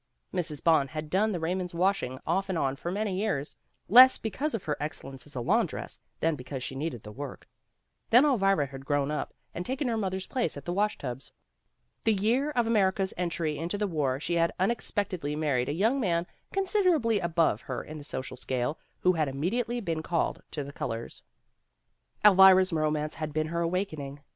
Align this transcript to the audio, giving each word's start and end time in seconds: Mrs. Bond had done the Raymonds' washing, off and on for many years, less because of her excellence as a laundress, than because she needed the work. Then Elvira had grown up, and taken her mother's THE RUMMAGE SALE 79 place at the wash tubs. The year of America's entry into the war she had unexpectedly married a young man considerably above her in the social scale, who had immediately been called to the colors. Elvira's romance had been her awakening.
Mrs. 0.33 0.63
Bond 0.63 0.89
had 0.89 1.11
done 1.11 1.31
the 1.31 1.39
Raymonds' 1.39 1.75
washing, 1.75 2.17
off 2.25 2.49
and 2.49 2.57
on 2.57 2.75
for 2.75 2.89
many 2.91 3.19
years, 3.19 3.55
less 3.87 4.17
because 4.17 4.55
of 4.55 4.63
her 4.63 4.75
excellence 4.79 5.27
as 5.27 5.35
a 5.35 5.41
laundress, 5.41 5.99
than 6.21 6.33
because 6.35 6.63
she 6.63 6.73
needed 6.73 7.03
the 7.03 7.11
work. 7.11 7.47
Then 8.09 8.25
Elvira 8.25 8.65
had 8.65 8.83
grown 8.83 9.11
up, 9.11 9.35
and 9.53 9.63
taken 9.63 9.87
her 9.87 9.97
mother's 9.97 10.25
THE 10.25 10.33
RUMMAGE 10.33 10.51
SALE 10.53 10.53
79 10.53 10.55
place 10.55 10.57
at 10.57 10.65
the 10.65 10.73
wash 10.73 10.97
tubs. 10.97 11.31
The 12.01 12.13
year 12.13 12.49
of 12.49 12.65
America's 12.65 13.13
entry 13.15 13.59
into 13.59 13.77
the 13.77 13.85
war 13.85 14.19
she 14.19 14.33
had 14.33 14.51
unexpectedly 14.59 15.35
married 15.35 15.69
a 15.69 15.71
young 15.71 15.99
man 15.99 16.25
considerably 16.51 17.19
above 17.19 17.61
her 17.61 17.83
in 17.83 17.99
the 17.99 18.03
social 18.03 18.37
scale, 18.37 18.79
who 19.01 19.13
had 19.13 19.27
immediately 19.27 19.79
been 19.81 20.01
called 20.01 20.41
to 20.49 20.63
the 20.63 20.73
colors. 20.73 21.21
Elvira's 22.25 22.73
romance 22.73 23.13
had 23.13 23.33
been 23.33 23.49
her 23.49 23.61
awakening. 23.61 24.21